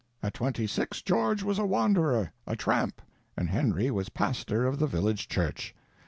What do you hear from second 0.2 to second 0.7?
At twenty